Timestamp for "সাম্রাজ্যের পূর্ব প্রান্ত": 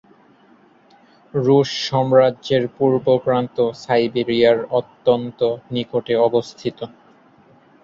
1.87-3.57